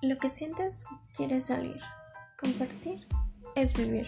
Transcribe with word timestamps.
Lo 0.00 0.16
que 0.18 0.28
sientes 0.28 0.86
quiere 1.16 1.40
salir. 1.40 1.80
Compartir 2.38 3.06
es 3.56 3.74
vivir. 3.74 4.06